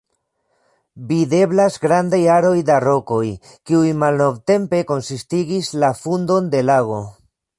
Videblas 1.09 1.75
grandaj 1.83 2.21
aroj 2.37 2.55
da 2.69 2.79
rokoj, 2.85 3.21
kiuj 3.71 3.93
malnovtempe 4.05 4.81
konsistigis 4.93 5.73
la 5.85 5.95
fundon 6.03 6.51
de 6.57 6.65
lago. 6.73 7.01